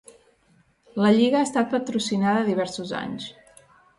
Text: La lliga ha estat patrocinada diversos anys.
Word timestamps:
La 1.01 1.11
lliga 1.17 1.37
ha 1.41 1.47
estat 1.49 1.69
patrocinada 1.75 2.47
diversos 2.47 2.97
anys. 3.05 3.31